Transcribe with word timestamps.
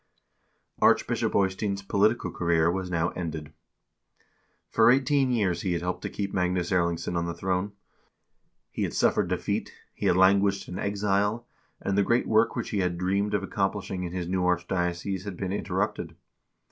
Archbishop 0.81 1.35
Eystein's 1.35 1.83
political 1.83 2.31
career 2.31 2.71
was 2.71 2.89
now 2.89 3.09
ended. 3.09 3.53
For 4.71 4.89
eight 4.89 5.09
een 5.11 5.31
years 5.31 5.61
he 5.61 5.73
had 5.73 5.81
helped 5.83 6.01
to 6.01 6.09
keep 6.09 6.33
Magnus 6.33 6.71
Erlingsson 6.71 7.15
on 7.15 7.27
the 7.27 7.35
throne. 7.35 7.73
He 8.71 8.81
had 8.81 8.95
suffered 8.95 9.27
defeat, 9.27 9.71
he 9.93 10.07
had 10.07 10.17
languished 10.17 10.67
in 10.67 10.79
exile, 10.79 11.45
and 11.79 11.95
the 11.95 12.01
great 12.03 12.27
work 12.27 12.55
which 12.55 12.71
he 12.71 12.79
had 12.79 12.97
dreamed 12.97 13.35
of 13.35 13.43
accomplishing 13.43 14.01
in 14.01 14.11
his 14.11 14.27
new 14.27 14.41
archdiocese 14.41 15.23
had 15.25 15.37
been 15.37 15.53
interrupted. 15.53 16.15